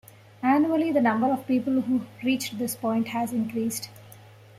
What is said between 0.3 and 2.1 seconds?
Annually the number of people who